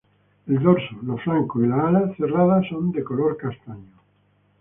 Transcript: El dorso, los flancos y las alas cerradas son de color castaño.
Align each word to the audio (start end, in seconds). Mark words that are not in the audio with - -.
El 0.47 0.63
dorso, 0.63 0.95
los 1.03 1.21
flancos 1.21 1.63
y 1.63 1.67
las 1.67 1.77
alas 1.85 2.17
cerradas 2.17 2.65
son 2.71 2.91
de 2.91 3.03
color 3.03 3.37
castaño. 3.37 4.01